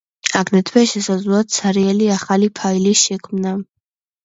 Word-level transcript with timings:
აგრეთვე 0.37 0.81
შესაძლოა 0.91 1.43
ცარიელი 1.59 2.09
ახალი 2.15 2.51
ფაილის 2.63 3.07
შექმნა. 3.11 3.55